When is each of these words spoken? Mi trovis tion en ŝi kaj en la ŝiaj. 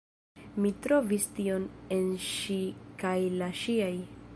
Mi 0.63 0.71
trovis 0.85 1.27
tion 1.41 1.69
en 1.99 2.09
ŝi 2.31 2.59
kaj 3.05 3.17
en 3.29 3.41
la 3.45 3.55
ŝiaj. 3.63 3.97